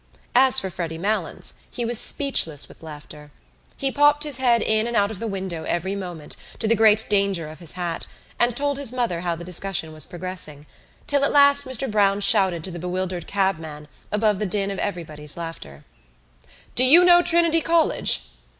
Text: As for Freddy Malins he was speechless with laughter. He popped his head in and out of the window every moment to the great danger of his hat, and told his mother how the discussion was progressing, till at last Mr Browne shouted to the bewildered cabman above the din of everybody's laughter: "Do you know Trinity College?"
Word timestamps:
As 0.33 0.59
for 0.59 0.71
Freddy 0.71 0.97
Malins 0.97 1.53
he 1.69 1.85
was 1.85 1.99
speechless 1.99 2.67
with 2.67 2.81
laughter. 2.81 3.29
He 3.77 3.91
popped 3.91 4.23
his 4.23 4.37
head 4.37 4.63
in 4.63 4.87
and 4.87 4.97
out 4.97 5.11
of 5.11 5.19
the 5.19 5.27
window 5.27 5.63
every 5.65 5.93
moment 5.93 6.35
to 6.57 6.67
the 6.67 6.73
great 6.73 7.05
danger 7.07 7.47
of 7.47 7.59
his 7.59 7.73
hat, 7.73 8.07
and 8.39 8.55
told 8.57 8.79
his 8.79 8.91
mother 8.91 9.21
how 9.21 9.35
the 9.35 9.43
discussion 9.43 9.93
was 9.93 10.07
progressing, 10.07 10.65
till 11.05 11.23
at 11.23 11.31
last 11.31 11.65
Mr 11.65 11.85
Browne 11.87 12.19
shouted 12.21 12.63
to 12.63 12.71
the 12.71 12.79
bewildered 12.79 13.27
cabman 13.27 13.87
above 14.11 14.39
the 14.39 14.47
din 14.47 14.71
of 14.71 14.79
everybody's 14.79 15.37
laughter: 15.37 15.85
"Do 16.73 16.83
you 16.83 17.05
know 17.05 17.21
Trinity 17.21 17.61
College?" 17.61 18.21